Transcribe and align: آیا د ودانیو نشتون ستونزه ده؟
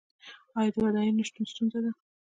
آیا 0.57 0.71
د 0.73 0.75
ودانیو 0.83 1.17
نشتون 1.19 1.43
ستونزه 1.51 1.79
ده؟ 1.83 1.91